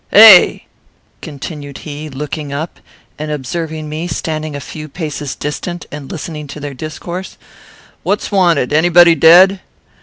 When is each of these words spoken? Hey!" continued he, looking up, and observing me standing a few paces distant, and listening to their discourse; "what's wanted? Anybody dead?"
Hey!" 0.09 0.65
continued 1.21 1.77
he, 1.85 2.09
looking 2.09 2.51
up, 2.51 2.79
and 3.19 3.29
observing 3.29 3.87
me 3.87 4.07
standing 4.07 4.55
a 4.55 4.59
few 4.59 4.89
paces 4.89 5.35
distant, 5.35 5.85
and 5.91 6.11
listening 6.11 6.47
to 6.47 6.59
their 6.59 6.73
discourse; 6.73 7.37
"what's 8.01 8.31
wanted? 8.31 8.73
Anybody 8.73 9.13
dead?" 9.13 9.59